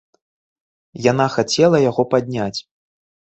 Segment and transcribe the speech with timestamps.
[1.11, 2.59] Яна хацела яго падняць.